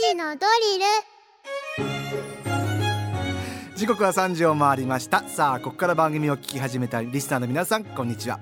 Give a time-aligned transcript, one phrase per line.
[0.00, 0.84] 時のドリル。
[3.76, 5.22] 時刻は3時を回りました。
[5.28, 8.40] さあここから番組を聞き始めたリスナーの皆さんこんにちは。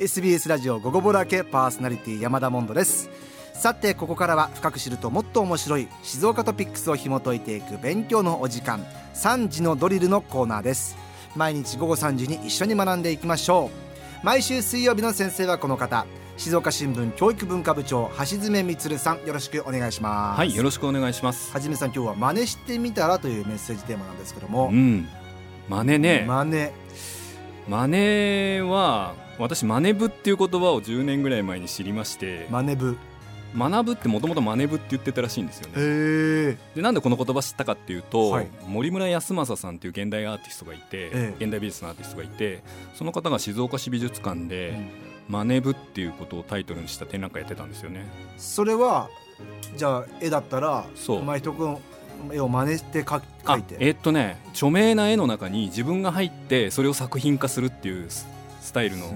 [0.00, 3.08] SBS ラジオ午後ボラ系パーソナリティ山田モンドです。
[3.54, 8.84] さてここからは深く知るともっと面白い静岡トピックスを紐解いていく勉強のお時間
[9.14, 10.96] 3時のドリルのコーナーです。
[11.36, 13.70] 毎日午後3時に一緒に学んでいきましょ
[14.22, 14.26] う。
[14.26, 16.06] 毎週水曜日の先生はこの方。
[16.38, 20.38] 静岡新聞教育文化部長橋爪充さんよろしくお願いします。
[20.38, 21.52] はいよろしくお願いします。
[21.52, 25.08] はじめさん今日は真似してみたらというメッセージテーマなんですけども、うん。
[25.68, 26.24] 真似ね。
[26.28, 26.70] 真似。
[27.68, 32.46] 真似は私真似部っていう言葉を10年ぐらい前に知りまして。
[32.50, 32.96] 真似部。
[33.56, 36.56] 学ぶってもともと真似部って言ってたらしいんですよね。
[36.76, 38.48] でなんでこの言葉知ったかっていうと、はい。
[38.68, 41.34] 森村康正さんっていう現代アーティストがいて、ええ。
[41.40, 42.62] 現代美術のアーティストがいて
[42.94, 44.78] その方が静岡市美術館で
[45.28, 48.06] 「真似部」っていうことをタイトルにした展覧会やってたんですよね。
[48.36, 49.08] それは
[49.76, 51.22] じゃあ絵だったらそう。
[51.22, 51.78] 前人君
[52.32, 53.20] 絵を真似して描
[53.58, 53.76] いて。
[53.78, 58.26] えーっとね著名な絵の中に自分が入ってそれを作品化するっていうス
[58.68, 59.06] スタイルの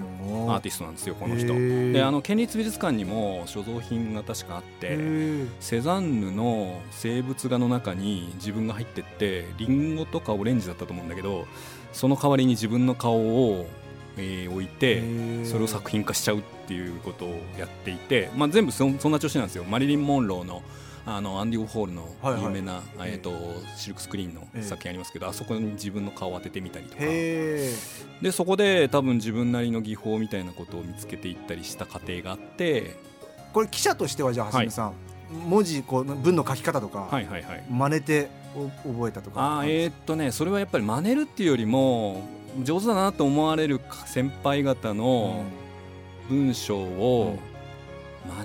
[0.51, 1.53] アーティストなんですよこの人。
[1.93, 11.47] であの県立美術館にも所蔵品が確かあってへセザンヌの生物画の中に自分が入ってってリンゴとかオレンジだったと思うんだけど
[11.93, 13.67] その代わりに自分の顔を、
[14.17, 15.47] えー置いてー。
[15.47, 19.65] それを作品化しちゃうっていうことをやっていて、まあ、全部そそんな調子なんですよ。
[19.65, 20.63] マリリン・モンローの
[21.05, 22.43] あのアンディ・ウォーホールのはいはい。
[22.45, 23.33] 有名な、えええー、と
[23.77, 24.63] シルクスクリーンのええ。
[24.63, 26.99] 作品ありますけど、あそこに自分の顔を当ててみたりとか。
[27.01, 27.73] へ
[28.21, 32.95] でそこで多分自分なりの技法みたいなことを見つけていったりした過程があってー
[33.53, 34.93] これ記者としてはじゃあはじめさん、
[35.49, 37.65] 文字こう文の書き方とか、はいはいはい。
[37.69, 42.23] 真似てお覚えたとかあーえーっとねそれはやっぱり真似るっていうよりも
[42.63, 45.45] 上手だなと思われる先輩方の
[46.29, 47.39] 文章を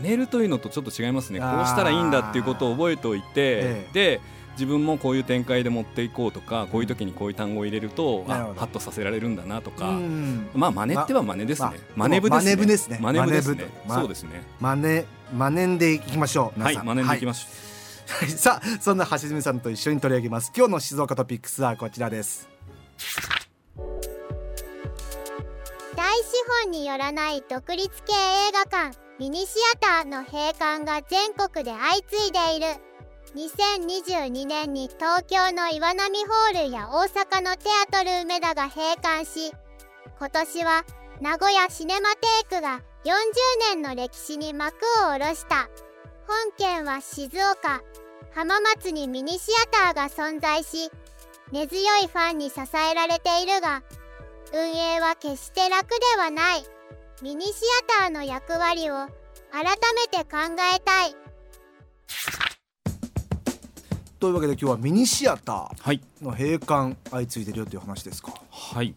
[0.02, 1.58] 真似るというのとちょっと違いますね、あー。
[1.58, 3.94] こうしたらいいんだっていうことを覚えておいて、ええ。
[3.94, 4.22] で
[4.54, 8.56] 自分もこういう展開で持っていこうとかこういう時にこういう単語を入れると、なるほど。
[8.56, 12.98] あハッとさせられるんだなとか、うんまあ真似っては真似ですね、ま真似部ですね。
[13.00, 13.68] 真似部ですね。
[13.88, 14.44] そうですね。
[14.60, 17.48] 真似真似でいきましょうはい真似でいきましょ
[18.24, 18.30] う、はい。
[18.34, 20.52] さあそんな橋爪さんと一緒に取り上げます。
[20.56, 22.50] 今日の静岡トピックスはこちらです
[25.98, 26.26] 大資
[26.64, 32.68] 本によらない独立系映画館ミニシアターの閉館が全国で相次いでいる。
[33.36, 39.52] 2022年に東京の岩波ホールや大阪のテアトル梅田が閉館し
[40.20, 40.86] 今年は
[41.20, 43.12] 名古屋シネマテイクが40
[43.72, 45.68] 年の歴史に幕を下ろした。
[46.28, 47.82] 本県は静岡
[48.36, 50.92] 浜松にミニシアターが存在し
[51.52, 52.60] 根強いファンに支
[52.92, 53.82] えられているが
[54.54, 56.64] 運営は決して楽ではない。
[57.22, 57.54] ミニシ
[58.00, 58.94] アターの役割を
[59.52, 59.66] 改
[59.96, 60.38] めて考
[60.76, 61.16] えたい。
[64.20, 66.02] というわけで今日はミニシアタはい。
[66.22, 68.34] ーの閉館相次いでるよという話ですか？
[68.50, 68.96] はい。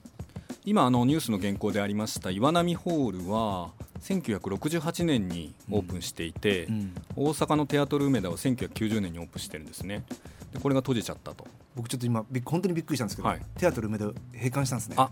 [0.64, 3.70] 今あのニュースの原稿でありました岩波ホールは
[4.02, 6.94] 1968年にオープンしていて、うん。
[7.16, 10.04] 大阪のテアトル梅田は1990年にオープンしてるんですね。
[10.52, 11.46] でこれが閉じちゃったと。
[11.76, 13.40] 僕ちょっと今本当にびっくりしたんですけど、はい。
[13.58, 14.96] テアトル梅田閉館したんですね。
[14.98, 15.10] あ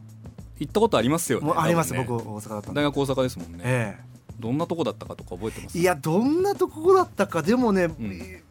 [0.58, 1.52] 行ったことありますよね。
[1.56, 2.04] あります、ね。
[2.06, 3.98] 僕大阪だった大学大阪ですもんね、え
[4.38, 5.78] どんなとこだったかとか覚えてます？
[5.78, 8.42] えいやどんなとこだったかでもね、ん。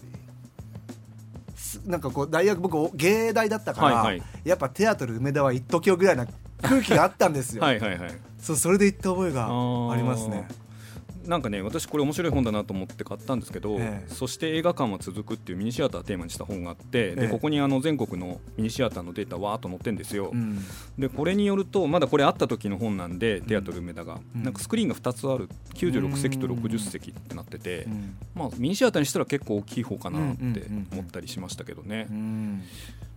[1.56, 4.24] すなんかこう大学僕芸大だったから、はいはい。
[4.44, 6.28] やっぱテアトル梅田は一時ぐらいな
[6.62, 7.64] 空気があったんですよ。
[7.66, 8.12] はいはいはい。
[8.40, 10.48] そうそれで行った覚えがありますね
[11.28, 14.14] なんかね私これ面白い本だなと思って買ったんですけど、ええ。
[14.14, 17.22] そして映画館は続くっていうミニシアターテーマにした本があって、ええ。
[17.22, 20.60] でここにあの全国のミニシアターのデータわーっと載ってるんですよ、うん。
[20.98, 24.44] でこれによるとまだこれあった時の本なんでテアトル梅田が、うん。
[24.44, 28.16] なんかスクリーンが2つある96席と60席ってなってて、うん。
[28.36, 32.64] まあ、ミニシアターにしたら結構大きい方かなってうんうんうん思ったりしましたけどね、うん。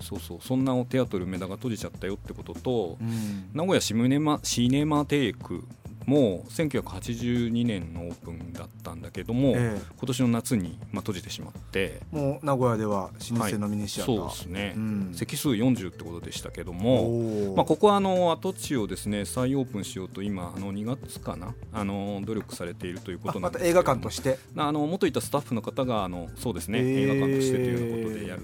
[0.00, 3.50] そうそうそんなテアトル梅田が閉じちゃったよってことと、うん。
[3.54, 5.64] 名古屋シネマシネマテイク
[6.06, 9.80] も1982年のオープンだったんだけども、ええ。
[9.96, 12.00] 今年の夏に、まあ、閉じてしまって。
[12.10, 15.12] もう名古屋では老舗のミニシアター、そうですね、うん。
[15.14, 21.54] 席数40ってことでしたけども、まあ、ここはあの跡地をですね再オープンしようと今あの2月かな？
[21.72, 24.38] あの努力されているということあなんですまた映画館として？
[24.56, 26.86] あの元いたスタッフの方があのそうですね、へー。
[27.04, 28.42] 映画館としてということでやる、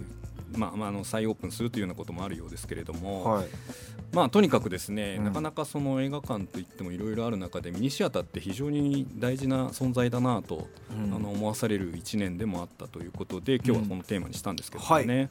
[0.53, 3.47] まあまあ、あの再オープンするというようなこともあるようですけれども、はい。
[4.13, 5.25] まあ、とにかくですね、うん。
[5.25, 11.15] なかなかその映画館といってもいろいろある中でミニシアターって非常に大事な存在だなと、うん。
[11.15, 15.31] あの思わされる1年でもあったということで今日はこのテーマにしたんですけどもね、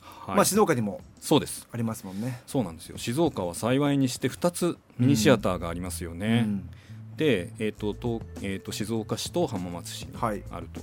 [0.00, 0.36] はい。
[0.36, 1.66] まあ静岡にもそうです。
[1.72, 2.40] ありますもんね。
[2.46, 2.98] そうなんですよ。
[2.98, 6.70] 静岡は幸いにして2つミニシアターがありますよね、うん。
[7.16, 10.42] で、えーと東えー、と静岡市と浜松市にはい。
[10.50, 10.80] あると。
[10.80, 10.82] い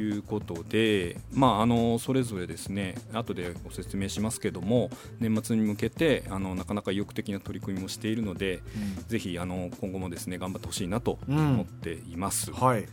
[0.00, 4.90] うことで、まあ、あのそれぞれですね後でご説明しますけども
[5.20, 8.60] 年末に向けてあのなかなか意欲的な取り組みもしているので、
[9.08, 12.86] ぜひあの今後もですね頑張ってほしいなと思っています、はい。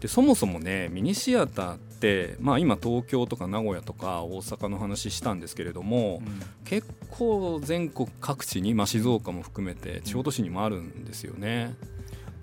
[0.00, 6.22] でそもそもねミニシアターって、まあ、今東京とか名古屋とか大阪の話したんですけれども、
[6.64, 11.74] 結構全国各地に、まあ、静岡も含めて地方都市にもあるんですよね。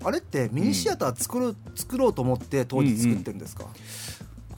[0.04, 3.66] あれってミニシアター作る、作ろうと思って当時作ってるんですか、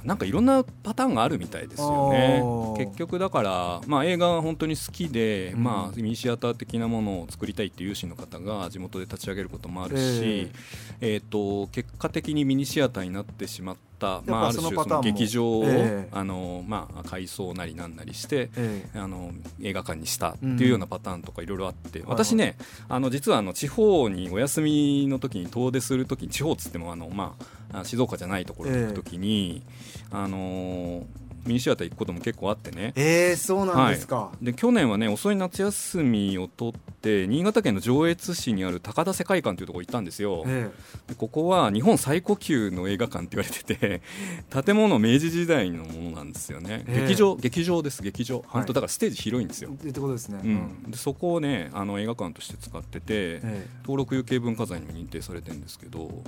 [0.04, 2.42] なんかいろんなパターンがあるみたいですよね。
[2.78, 5.62] 結局だから、まあ、映画が本当に好きで、うん。
[5.62, 10.50] まあ、ミニシアター的なものを作りたいっていう有志の方が地元で立ち上げることもあるし、
[11.00, 13.89] えーと結果的にミニシアターになってしまった、
[14.26, 16.08] まあ、ある種その劇場を、ええ。
[16.12, 18.99] あのまあ、改装なりなんなりしてええ。
[18.99, 19.32] あの
[19.62, 22.56] 映画館にしたっていうようなパターンとかいろいろあって、私ね
[22.88, 27.35] あの実はあの地方にお休みの時に遠出する時に地方っつってもあの、ま
[27.73, 29.62] あ、あ静岡じゃないところに行く時に、
[30.11, 31.06] あの
[31.46, 32.92] ミニシアター行くことも結構あってね。
[32.96, 40.44] えー、そうなんですか、で去年はね遅い夏休みを取って新潟県の上越市にある高田世界館というところ行ったんですよ。
[40.46, 40.70] え
[41.08, 44.02] でここは日本最古級の映画館って言われてて
[44.64, 47.00] 建物明治時代のものなんですよね、ええ。
[47.02, 48.02] 劇場劇場です。
[48.02, 48.44] 劇場。
[48.46, 53.66] 本当だからステージ広いんですよ、えってことですね、うん、でそこをねあの映画館として使ってて、ええ。
[53.82, 56.22] 登録有形文化財にも認定されてるんですけど。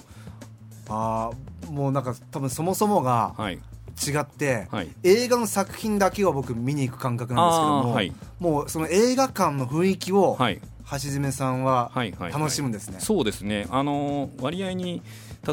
[0.88, 3.58] ああもうなんか多分そもそもがはい
[3.92, 4.88] 違って、はい。
[5.02, 8.12] 映画の作品だけを僕見に行く感覚なんですけども、はい。
[8.38, 10.60] もうその映画館の雰囲気をはい
[10.92, 12.40] 橋爪さんははいはいはい。
[12.40, 13.66] 楽しむんですね、そうですね。
[13.70, 15.02] あの割合に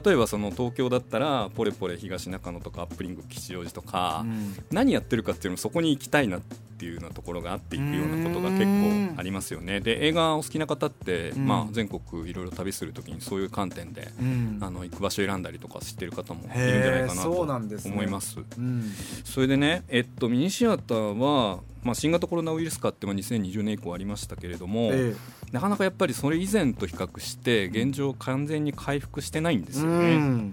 [0.03, 4.55] 例えばその東京だったらポレポレ東中野とかアップリング吉祥寺とか、うん。
[4.71, 9.79] 何やってるかっていうのもそこに行きたいなっていうようなところがあっていくようなことが結構ありますよね。
[9.79, 11.47] で映画お好きな方って、うん。
[11.47, 14.59] まあ、全国いろいろ旅するときにそういう観点で、うん。
[14.61, 18.37] あの行く場所選んだりとか知ってる方もいるんじゃないかなと思います。
[18.57, 18.91] うん。
[19.23, 25.15] それでね、えっと、ミニシアターは、まあ、新型コロナウイルス禍ってまあ2020年以降ありましたけれども、え
[25.51, 30.15] なかなかやっぱりそれ以前と比較して現状完全に回復してないんでえすよね。
[30.15, 30.51] うん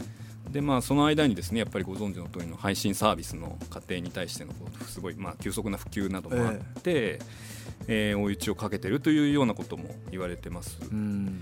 [0.50, 4.52] でまあその間にですねやっぱりご存知の通りの配信サービスの家庭に対しての
[4.86, 7.18] すごいまあ急速な普及などもあって、
[7.88, 10.78] えー追い打ちをかけてるというようなことも言われてます。
[10.90, 11.40] うん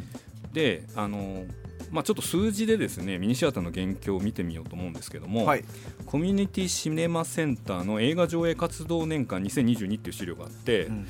[0.53, 1.45] であの
[1.95, 5.65] まあ、ちょっと数字でですねミニシアターの現況を見てみようと思うんですけども、はい。
[6.07, 11.07] コミュニティシネマセンターの映画上映活動年間2022っていう資料があって、うん。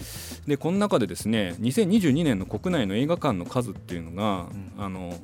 [0.46, 4.72] でこの中でですね2022年の国内の映画館の数っていうのが、うん。
[4.76, 5.18] あの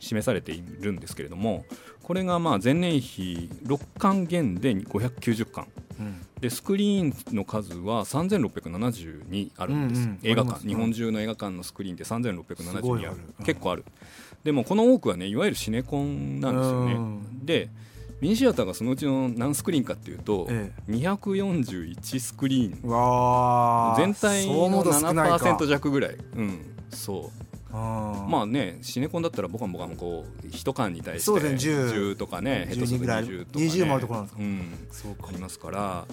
[0.00, 1.64] 示されているんですけれども
[2.02, 5.66] これがまあ前年比6巻減で590巻。
[5.98, 6.26] うん。
[6.40, 10.18] でスクリーンの数は3672あるんです、うんうん。
[10.22, 10.66] 映画館。
[10.66, 13.44] 日本中の映画館のスクリーンってすご3672ある。
[13.44, 13.84] 結構ある
[14.44, 16.92] でもこの多くはねいわゆるシネコンなんですよね。
[16.94, 17.46] うん。
[17.46, 17.70] で
[18.20, 23.96] ミニシアターがそのうちの何スクリーンかっていうと、え241スクリーン。
[23.96, 25.36] 全体のうと少ないか。
[25.36, 27.42] 7%弱ぐらい、うん、そう。
[27.42, 27.43] あ
[27.74, 33.24] まあねシネコンだったらボカンボカンこう一缶に対してそうですね10 10とかね12下手するとぐらい。
[33.24, 34.42] 20とか、ね、20もあるところなんですか？
[34.42, 34.86] うん。
[34.90, 35.28] そうか。
[35.28, 36.06] ありますから。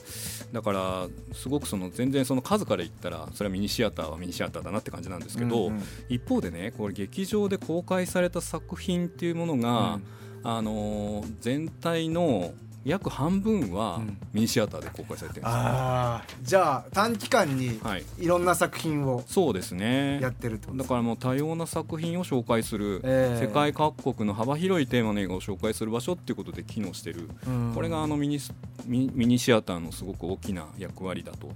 [0.52, 5.84] だからすごくその全然その数から言ったらそれはミニシアターはミニシアターだなって感じなんですけど、うんうん。
[6.10, 10.04] 一方でねこれ劇場で公開された作品っていうものが、うん。
[10.44, 12.52] あのー全体の
[12.84, 14.18] 約半分はうん。
[14.34, 20.20] ミニシアターで公開されてるんですよ、ああじゃあ短期間にはい、いろんな作品をそうですね。
[20.22, 23.46] やってるってことだからもう多様な作品を紹介する、ええ。
[23.46, 27.72] 世界各国の幅広いテーマの映画を紹介する場所っていうことで機能してる、うん。
[27.76, 28.40] これがあのミニ
[28.88, 31.50] ミニシアターのすごく大きな役割だと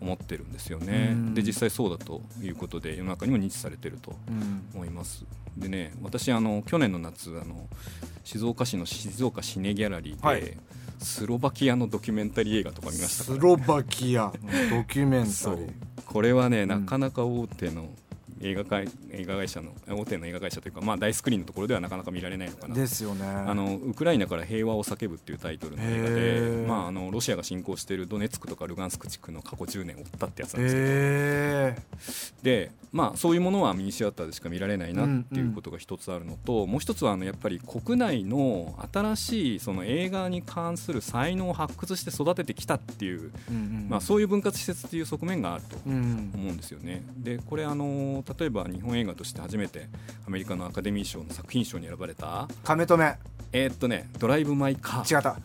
[0.00, 1.34] 思ってるんですよね、うん。
[1.34, 4.62] で実際そうだということで世の中にも認知されてるとうん。
[4.74, 5.24] 思います。
[5.56, 7.66] でね私あの去年の夏あの
[8.24, 10.56] 静岡市の静岡シネギャラリーで、はい。
[11.00, 13.36] スロバキアのドキュメンタリー映画とか見ましたから。
[13.38, 14.22] スロバキア。
[14.24, 14.32] の
[14.70, 15.72] ドキュメンタリー。
[16.04, 16.68] これはね、ん。
[16.68, 17.88] なかなか大手の
[18.40, 22.74] 映画会映画会社の大手の映画会社というか、まあ、大スクリーンのところではなかなか見られないのかな。
[22.74, 23.26] ですよね。
[23.26, 26.66] あのウクライナから平和を叫ぶっていうタイトルの映画へで、ー。
[26.66, 31.76] まあ、あのロシアが侵攻しているドネツクとかルガンスク地区の過去10年を追ったってやつなんですけど、え
[32.42, 46.30] で、まあ、そういうものはミニシアターでしか見られないなうんっていうことが一つあるのと、もう一つはあのやっぱり国内の新しいその映画に関する才能を発掘して育ててきたっていう、うんうんまあ、そういう分割施設っていう側面があるとうん。
[46.34, 47.04] 思うんですよね。
[47.16, 49.88] でこれあの例えば日本映画として初めて
[50.26, 53.16] アメリカのアカデミー賞の作品賞に選ばれた亀止め。
[53.50, 55.40] えーっとね「ドライブ・マイ・カー」違った。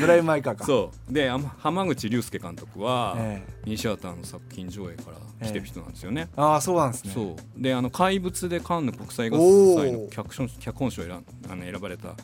[0.00, 0.64] ドライブ・マイカーか。
[0.66, 1.12] そう。
[1.12, 7.12] であ浜口竜介監督は、えミニシアターの作品上映から来てる人なんですよね、えああそうなんですね。
[7.14, 7.62] そう。
[7.62, 10.08] であの怪物でカンヌ国際映画のー。
[10.10, 12.14] 脚本脚本賞を選んあの選ばれた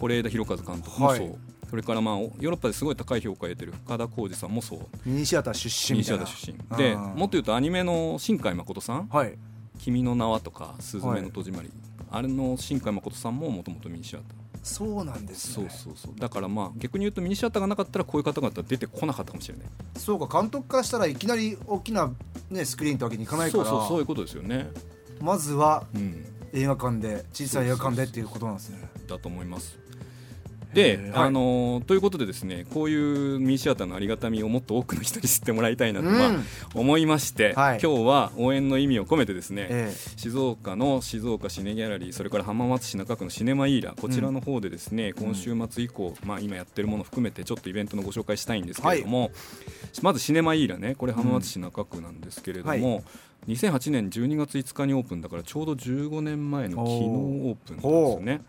[0.00, 1.38] 是枝裕和監督もそう、はい
[1.70, 4.80] それからまあヨーロッパですごい高い評価を得てる深田浩二さんもそう。
[5.06, 6.76] ミニシアター出身ミニシアター出身。
[6.76, 9.06] でもっと言うとアニメの新海誠さん。
[9.06, 9.38] はい
[9.78, 11.70] 「君の名は」とか「すずめの戸締まり」
[12.10, 14.40] あれの新海誠さんももともとミニシアター。
[14.62, 16.12] そうなんですそうねそうそう。
[16.18, 19.66] だからまあ逆に言うとミニシアターがなかったらこういう方々出てこなかったかもしれない。
[19.96, 22.12] そうか監督からしたらいきなり大きな、
[22.50, 24.70] ね、スクリーンってわけにいかないかそうらそうそういうことですよね。
[25.20, 26.26] まずはうん。
[26.52, 28.90] 映画館で小さい映画館でっていうことなんですね。
[29.06, 29.78] だと思います。
[29.99, 29.99] へ
[30.74, 36.18] で、あのーということでですねこういうミニシアターのありがたみをもっと多くの人に知ってもらいたいなと、うん。
[36.18, 36.30] まあ、
[36.74, 37.80] 思いまして、はい。
[37.82, 49.30] 今日は応援の意味を込めてですね、え静岡の静岡シネギャラリーそれから浜松市中区のシネマイーラこちらの方でですね、今週末以降、まあ、今やってるものを含めてちょっとイベントのご紹介したいんですけれども、
[50.02, 53.02] まずシネマイーラねこれ浜松市中区なんですけれども、
[53.48, 58.42] 2008年12月5日にオープンだからちょうど15年前の昨日オープンですよね。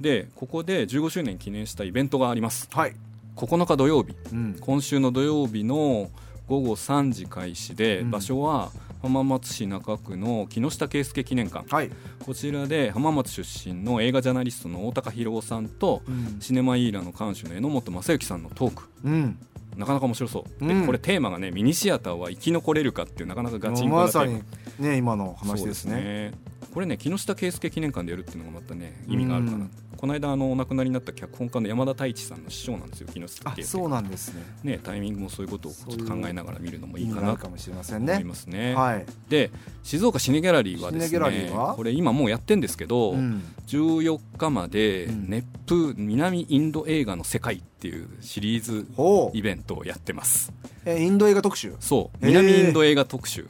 [0.00, 2.68] でここで15周年記念したイベントがあります。
[2.70, 2.94] はい、
[3.36, 4.14] 9日土曜日。
[4.32, 6.10] うん、今週の土曜日の
[6.48, 8.10] 午後3時開始で、うん。
[8.10, 8.70] 場所は
[9.02, 11.74] 浜松市中区の木下圭介記念館。
[11.74, 11.90] はい、
[12.24, 16.38] こちらで浜松出身の映画ジャーナリストの大高博夫さんと、うん。
[16.40, 18.84] シネマイーラの監修の榎本正幸さんのトーク。
[19.04, 19.38] うん、
[19.76, 20.80] なかなか面白そう、うん。
[20.80, 24.44] でこれテーマがねミニシアターは生き残れるかっていうなかなかガチンコなテーマまさ
[24.78, 26.32] にね今の話ですね
[26.76, 33.62] これね木下圭介記念館でやるっていうのがまたね意味があるかな、うんこの間あのお亡くなりになった脚本家の山田太一さんの師匠なんですよ木下圭介。
[33.62, 34.42] あそうなんですね。
[34.62, 38.24] ねタイミングもそういうことをちょっと考えながら見るのもいいかなと意味があるかもしれません思いね。
[38.24, 38.74] ますね。
[38.74, 39.50] はい、で
[39.84, 41.74] 静岡シネギャラリーはですシネギャラリーねは？
[41.74, 45.30] これ今もうやってんですけど、うん、14日までうん。
[45.30, 48.86] 熱風南インド映画の世界っていうシリーズ
[49.32, 50.52] イベントをやってます。
[50.84, 51.74] えインド映画特集？
[51.80, 52.26] そう。
[52.26, 53.46] 南インド映画特集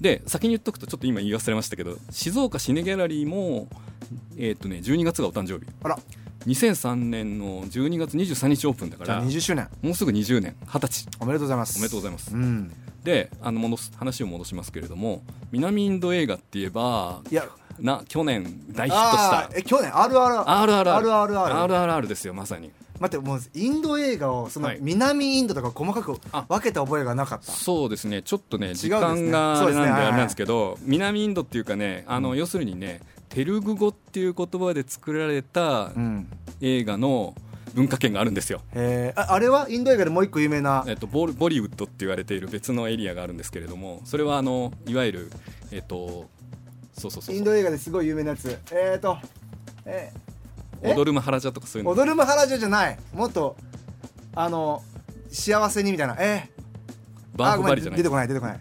[0.00, 3.68] で先に言っとくとちょっと今言い忘れましたけど静岡シネギャラリーも
[4.38, 5.70] えっ、とね12月がお誕生日。
[5.82, 5.98] あら。
[6.46, 9.68] 2003年の12月23日オープンだかじゃあら20周年。
[9.82, 10.56] もうすぐ20年。
[10.66, 11.06] 20歳。
[11.20, 11.78] おめでとうございます。
[11.78, 12.32] おめでとうございます。
[12.32, 12.72] うん。
[13.02, 17.44] であの戻す話を戻しますけれども南インド映画って言えばいや。
[17.80, 19.50] な去年大ヒットした。
[19.54, 24.78] え去年？RRR RRR RRR RRR ですよまさに待ってもうインド映画をそのはい。
[24.80, 26.46] 南インドとか細かくあ。
[26.48, 27.52] 分けた覚えがなかった。
[27.52, 28.22] そうですね。
[28.22, 36.28] ちょっとね時間があれなんでそうですねはいあれなんですけど南インドっていうかねあの要するにねテルグ語っていう言葉で作られたうん。
[36.60, 37.34] 映画の
[37.74, 38.62] 文化圏があるんですよ。
[38.72, 39.20] えー。
[39.20, 40.84] ああれはインド映画でもう一個有名な？
[40.88, 45.32] えっと、ボルボリウッドって言われている別のエリアがあるんですけれどもそれはあのいわゆる
[45.70, 46.28] えっと
[46.94, 48.58] そうそうそうインド映画ですごい有名なやつ。
[48.72, 49.18] えっ、ー、と
[49.84, 50.27] ええ
[50.82, 51.90] 踊るマハラジャとかそういうの？
[51.92, 52.98] 踊るマハラジャじゃない。
[53.14, 53.56] もっと
[54.34, 54.82] あの
[55.30, 56.16] 幸せにみたいな。
[56.18, 56.48] え？
[57.34, 57.98] ー、バーフあごめんバリじゃない？
[57.98, 58.60] 出てこない出てこない。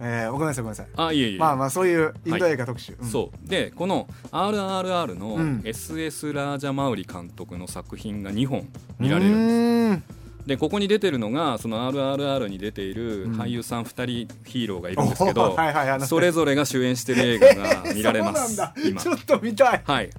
[0.00, 0.86] えー、ごめんなさいごめんなさい。
[0.96, 1.38] あいえいえ。
[1.38, 3.08] まあまあそういうインド映画特集、うん。
[3.08, 3.48] そう。
[3.48, 5.60] でこの RRR のうん。
[5.64, 8.68] SS ラージャ・マウリ監督の作品が2本
[9.00, 10.17] 見うられるんです
[10.48, 13.32] でここに出てるのがその RRR に出ているうん。
[13.38, 16.00] 俳優さん2人ヒーローがいるんですけど、お はいはい。
[16.00, 19.00] それぞれが主演してる映画が見られます 今。
[19.00, 19.82] ちょっと見たい。
[19.84, 20.10] はい。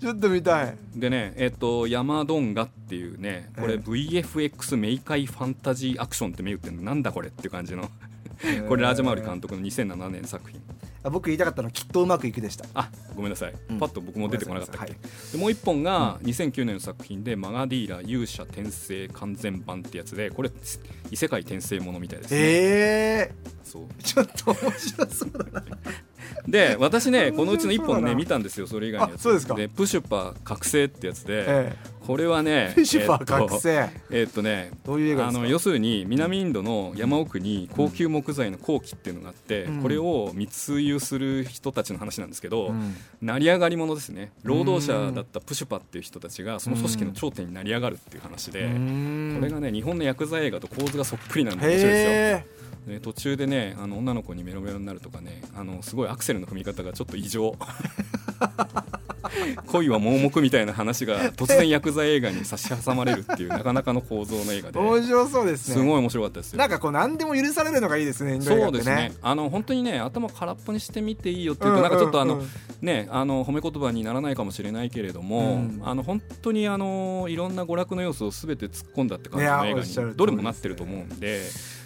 [0.00, 0.74] ちょっと見たい。
[0.96, 6.82] でねえっとヤマドンガっていうねこれええ VFX メイカイファンタジーアクションって銘打ってるの。
[6.82, 7.90] なんだこれっていう感じの。
[8.66, 10.58] これラージャマウリ監督の2007年作品。
[10.58, 12.66] あ僕言いたかったのはきっとうまくいくでした。
[12.74, 13.78] あごめんなさい、うん。
[13.78, 20.50] パッと僕も出てこなかったっけ、ごめんなでもう一本が2009年の作品で「マガディーラ勇者転生完全版」ってやつでこれ
[21.10, 23.84] 異世界転生ものみたいですね、えそう。
[23.86, 25.64] ー、ちょっと面白そうだな
[26.46, 29.20] で私ねこのうちの1本ね見たんですよそれ以外のやつ。
[29.20, 29.54] あそうですか。
[29.54, 39.82] プシュパ覚醒ってやつで、えこれはねえフィッシュパー覚醒、えっとえっとねどういう映画あの要するに南インドの山奥に高級木材の鉱器っていうのがあって、うん。
[39.82, 42.96] これを密輸する人たちの話なんですけど、うん。
[43.20, 44.32] 成り上がり者ですね。
[44.42, 52.59] 労働者だったプシュパっていう人たちがその組織の頂点に成り上がるっていう話で、これがね日本のヤクザ映画と構図がそっくりなんで面白いですよ。
[52.88, 57.54] へね、途中でねあの女の子にメロメロになるとかねあのすごいアクセルの踏み方がちょっと異常。
[59.66, 64.78] 恋は盲目みたいな話が突然ヤクザ映画に差し挟まれるっていうなかなかの構造の映画で。
[64.78, 65.74] 面白そうですね。
[65.74, 66.58] すごい面白かったですよ。
[66.58, 69.12] なんかこう何でも許されるのがいいですねインド映画ってそうですね。
[69.22, 72.42] あの本当にね頭空っぽにしてみていいよっていうと、うんなんかちょっとあの、
[72.80, 75.80] ねあの褒め言葉にならないかもしれないけれども、うん。
[75.84, 81.42] あの本当にあのいろんな娯楽の要素をすべて突っ込んだって感じの映画にどれもなってると思うんで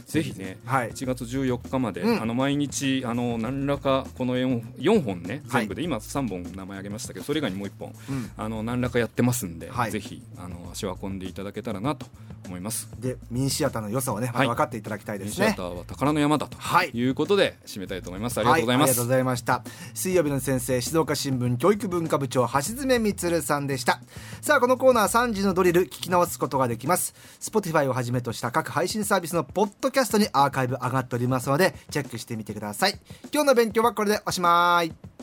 [0.06, 0.90] ぜひねはい。
[0.90, 2.23] 1月14日まで、うん。
[2.23, 5.62] あの毎日あの何らかこの 4, 4本ねはい。
[5.62, 8.30] 全部で、今3本名前挙げましたけどそれ以外にもう1本うん。
[8.37, 9.90] あの何らかやってますんで、はい。
[9.90, 12.06] ぜひあの足を運んでいただけたらなと
[12.46, 12.88] 思います。
[12.99, 15.46] でミニシアターの良さをねまた分かっていただきたいですね。
[15.46, 16.90] シアターは宝の山だとはい。
[16.90, 18.38] いうことで締めたいと思います。
[18.38, 18.88] ありがとうございます。
[18.88, 19.64] はありがとうございました。
[19.94, 24.00] 水曜日の先生静岡新聞教育文化部長橋爪充さんでした。
[24.40, 27.14] さあこのコーナー3時のドリル聞き直すことができます。
[27.40, 32.99] Spotify をはじめとした各配信サービスのポッドキャストにアーカイブ上がっておりますのでチェックしてみてください。
[33.32, 35.13] 今日の勉強はこれでおしまい。